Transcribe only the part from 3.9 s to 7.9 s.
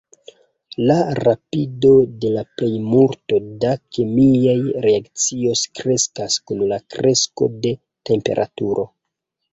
kemiaj reakcioj kreskas kun la kresko de